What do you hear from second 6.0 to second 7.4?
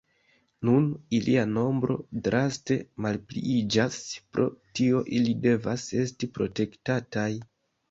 esti protektataj.